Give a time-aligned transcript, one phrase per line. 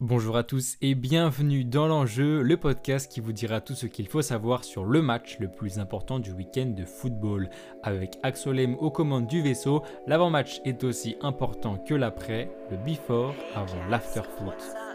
[0.00, 4.08] Bonjour à tous et bienvenue dans l'enjeu, le podcast qui vous dira tout ce qu'il
[4.08, 7.50] faut savoir sur le match le plus important du week-end de football.
[7.82, 13.84] Avec Axolem aux commandes du vaisseau, l'avant-match est aussi important que l'après, le before avant
[13.90, 14.89] l'after-foot.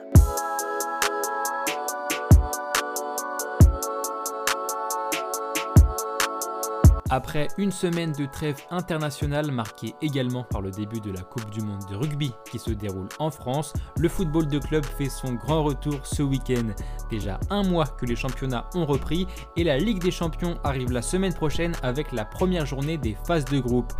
[7.11, 11.61] Après une semaine de trêve internationale marquée également par le début de la Coupe du
[11.61, 15.63] Monde de rugby qui se déroule en France, le football de club fait son grand
[15.63, 16.65] retour ce week-end.
[17.11, 21.03] Déjà un mois que les championnats ont repris et la Ligue des Champions arrive la
[21.03, 23.93] semaine prochaine avec la première journée des phases de groupe.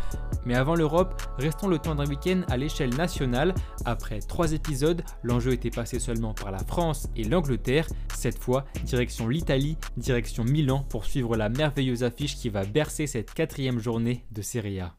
[0.44, 3.54] Mais avant l'Europe, restons le temps d'un week-end à l'échelle nationale.
[3.86, 7.88] Après trois épisodes, l'enjeu était passé seulement par la France et l'Angleterre.
[8.16, 13.34] Cette fois, direction l'Italie, direction Milan pour suivre la merveilleuse affiche qui va bercer cette
[13.34, 14.96] quatrième journée de Serie A.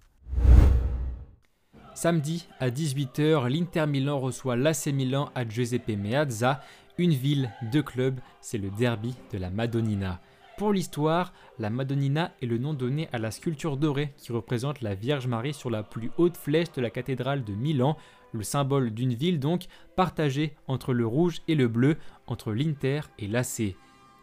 [1.95, 6.61] Samedi à 18h, l'Inter Milan reçoit l'AC Milan à Giuseppe Meazza,
[6.99, 10.21] une ville, deux clubs, c'est le derby de la Madonnina.
[10.59, 14.95] Pour l'histoire, la Madonnina est le nom donné à la sculpture dorée qui représente la
[14.95, 17.97] Vierge Marie sur la plus haute flèche de la cathédrale de Milan,
[18.33, 19.65] le symbole d'une ville donc
[19.97, 23.75] partagée entre le rouge et le bleu, entre l'Inter et l'AC.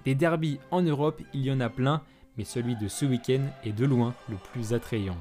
[0.05, 2.03] Des derbies en Europe, il y en a plein,
[2.37, 5.17] mais celui de ce week-end est de loin le plus attrayant.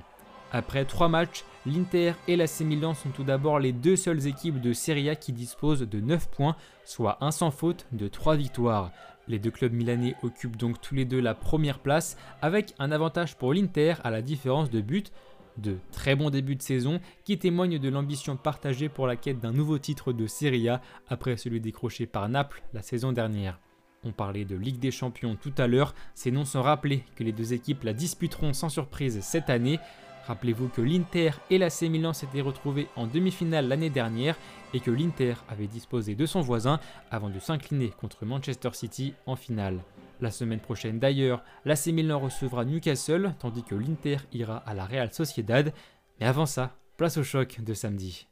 [0.54, 4.74] Après trois matchs, l'Inter et l'AC Milan sont tout d'abord les deux seules équipes de
[4.74, 8.92] Serie A qui disposent de 9 points, soit un sans faute de 3 victoires.
[9.28, 13.36] Les deux clubs milanais occupent donc tous les deux la première place, avec un avantage
[13.36, 15.10] pour l'Inter à la différence de but.
[15.58, 19.52] De très bons débuts de saison qui témoignent de l'ambition partagée pour la quête d'un
[19.52, 23.58] nouveau titre de Serie A après celui décroché par Naples la saison dernière.
[24.04, 27.32] On parlait de Ligue des Champions tout à l'heure, ces noms sont rappelés que les
[27.32, 29.78] deux équipes la disputeront sans surprise cette année.
[30.26, 34.36] Rappelez-vous que l'Inter et l'AC Milan s'étaient retrouvés en demi-finale l'année dernière
[34.74, 36.80] et que l'Inter avait disposé de son voisin
[37.10, 39.80] avant de s'incliner contre Manchester City en finale.
[40.20, 45.12] La semaine prochaine d'ailleurs, l'AC Milan recevra Newcastle tandis que l'Inter ira à la Real
[45.12, 45.72] Sociedad.
[46.20, 48.28] Mais avant ça, place au choc de samedi.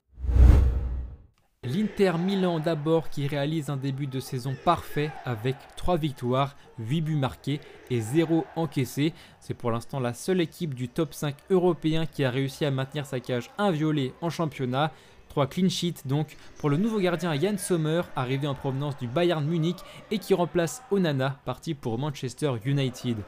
[1.62, 7.16] L'Inter Milan d'abord qui réalise un début de saison parfait avec 3 victoires, 8 buts
[7.16, 7.60] marqués
[7.90, 9.12] et 0 encaissés.
[9.40, 13.04] C'est pour l'instant la seule équipe du top 5 européen qui a réussi à maintenir
[13.04, 14.90] sa cage inviolée en championnat.
[15.28, 19.44] 3 clean sheets donc pour le nouveau gardien Jan Sommer arrivé en provenance du Bayern
[19.44, 23.18] Munich et qui remplace Onana parti pour Manchester United.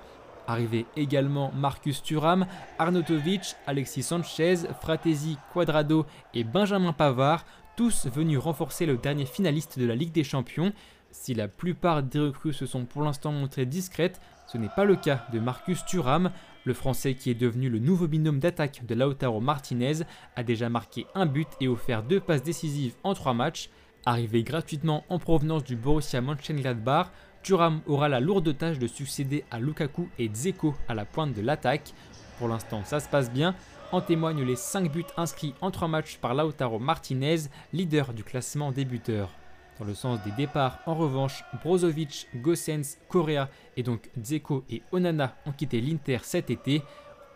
[0.47, 2.47] Arrivé également Marcus Thuram,
[2.79, 7.45] Arnautovic, Alexis Sanchez, Fratesi Quadrado et Benjamin Pavard
[7.77, 10.73] tous venus renforcer le dernier finaliste de la Ligue des Champions.
[11.11, 14.97] Si la plupart des recrues se sont pour l'instant montrées discrètes, ce n'est pas le
[14.97, 16.31] cas de Marcus Thuram.
[16.65, 20.05] Le Français qui est devenu le nouveau binôme d'attaque de Lautaro Martinez
[20.37, 23.69] a déjà marqué un but et offert deux passes décisives en trois matchs.
[24.05, 27.11] Arrivé gratuitement en provenance du Borussia Mönchengladbach,
[27.43, 31.43] Thuram aura la lourde tâche de succéder à Lukaku et Dzeko à la pointe de
[31.43, 31.93] l'attaque.
[32.39, 33.55] Pour l'instant, ça se passe bien,
[33.93, 37.43] en témoignent les 5 buts inscrits en 3 matchs par Lautaro Martinez,
[37.73, 39.31] leader du classement des buteurs.
[39.79, 45.37] Dans le sens des départs, en revanche, Brozovic, Gossens, Correa et donc Dzeko et Onana
[45.47, 46.83] ont quitté l'Inter cet été.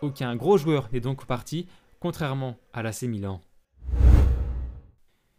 [0.01, 1.67] Aucun gros joueur n'est donc parti,
[2.01, 3.41] contrairement à l'AC Milan.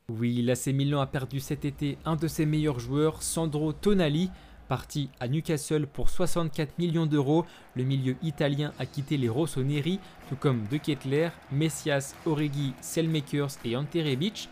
[0.09, 4.29] Oui, l'AC Milan a perdu cet été un de ses meilleurs joueurs, Sandro Tonali,
[4.67, 7.45] Parti à Newcastle pour 64 millions d'euros,
[7.75, 13.77] le milieu italien a quitté les Rossoneri, tout comme De Kettler, Messias, Origi, Selmakers et
[13.77, 14.49] Ante Rebic.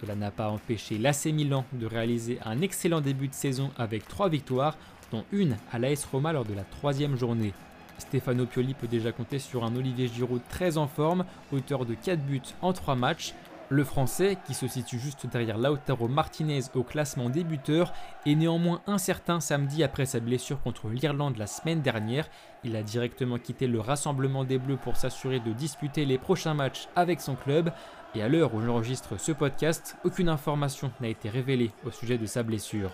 [0.00, 4.30] Cela n'a pas empêché l'AC Milan de réaliser un excellent début de saison avec 3
[4.30, 4.78] victoires,
[5.12, 7.52] dont une à l'AS Roma lors de la troisième journée.
[7.98, 12.20] Stefano Pioli peut déjà compter sur un Olivier Giroud très en forme, auteur de 4
[12.20, 13.34] buts en 3 matchs,
[13.70, 17.92] le Français, qui se situe juste derrière Lautaro Martinez au classement des buteurs,
[18.24, 22.28] est néanmoins incertain samedi après sa blessure contre l'Irlande la semaine dernière.
[22.64, 26.88] Il a directement quitté le rassemblement des Bleus pour s'assurer de disputer les prochains matchs
[26.96, 27.70] avec son club.
[28.14, 32.26] Et à l'heure où j'enregistre ce podcast, aucune information n'a été révélée au sujet de
[32.26, 32.90] sa blessure.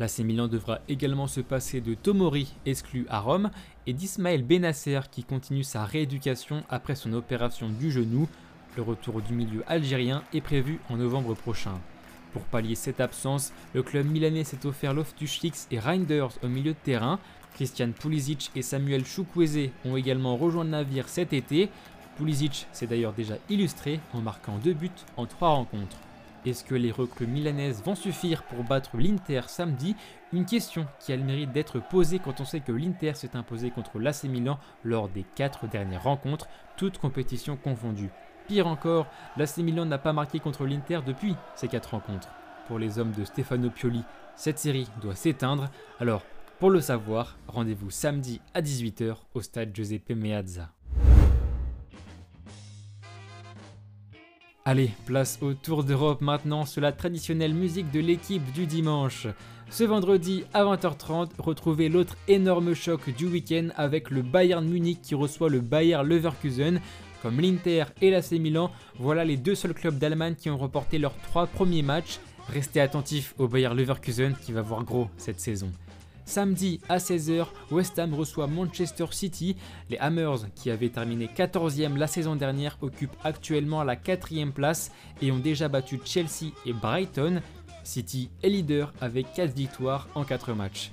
[0.00, 3.50] L'AC Milan devra également se passer de Tomori, exclu à Rome,
[3.86, 8.28] et d'Ismaël Benasser qui continue sa rééducation après son opération du genou.
[8.76, 11.80] Le retour du milieu algérien est prévu en novembre prochain.
[12.34, 16.78] Pour pallier cette absence, le club milanais s'est offert Loftus-Cheeks et Reinders au milieu de
[16.84, 17.18] terrain.
[17.54, 21.70] Christian Pulisic et Samuel Chukwueze ont également rejoint le navire cet été.
[22.18, 25.96] Pulisic s'est d'ailleurs déjà illustré en marquant deux buts en trois rencontres.
[26.44, 29.96] Est-ce que les recrues milanaises vont suffire pour battre l'Inter samedi?
[30.34, 33.70] Une question qui a le mérite d'être posée quand on sait que l'Inter s'est imposé
[33.70, 36.46] contre l'AC Milan lors des quatre dernières rencontres,
[36.76, 38.10] toutes compétitions confondues.
[38.46, 39.06] Pire encore,
[39.36, 42.28] l'AC Milan n'a pas marqué contre l'Inter depuis ces quatre rencontres.
[42.68, 44.02] pour les hommes de Stefano Pioli,
[44.34, 45.70] cette série doit s'éteindre.
[46.00, 46.22] Alors,
[46.58, 50.70] pour le savoir, rendez-vous samedi à 18h au stade Giuseppe Meazza.
[54.64, 59.28] Allez, place au Tour d'Europe maintenant sur la traditionnelle musique de l'équipe du dimanche.
[59.70, 65.14] Ce vendredi à 20h30, retrouvez l'autre énorme choc du week-end avec le Bayern Munich qui
[65.14, 66.80] reçoit le Bayer Leverkusen.
[67.26, 68.70] Comme l'Inter et l'AC Milan,
[69.00, 72.20] voilà les deux seuls clubs d'Allemagne qui ont remporté leurs trois premiers matchs.
[72.46, 75.72] Restez attentifs au Bayer Leverkusen qui va voir gros cette saison.
[76.24, 79.56] Samedi à 16h, West Ham reçoit Manchester City.
[79.90, 85.32] Les Hammers, qui avaient terminé 14e la saison dernière, occupent actuellement la 4 place et
[85.32, 87.42] ont déjà battu Chelsea et Brighton.
[87.82, 90.92] City est leader avec 4 victoires en 4 matchs.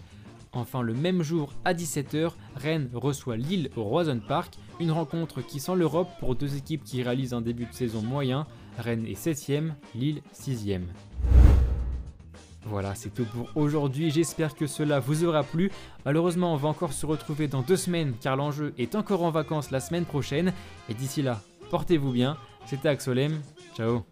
[0.54, 5.60] Enfin, le même jour à 17h, Rennes reçoit Lille au Roison Park, une rencontre qui
[5.60, 8.46] sent l'Europe pour deux équipes qui réalisent un début de saison moyen.
[8.78, 10.86] Rennes est 7ème, Lille 6ème.
[12.66, 14.10] Voilà, c'est tout pour aujourd'hui.
[14.10, 15.72] J'espère que cela vous aura plu.
[16.06, 19.72] Malheureusement, on va encore se retrouver dans deux semaines car l'enjeu est encore en vacances
[19.72, 20.54] la semaine prochaine.
[20.90, 21.42] Et d'ici là,
[21.72, 22.38] portez-vous bien.
[22.66, 23.42] C'était Axolem.
[23.76, 24.06] Ciao